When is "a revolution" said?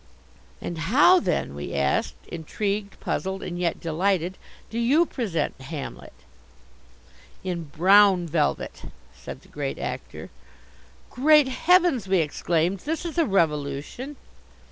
13.19-14.15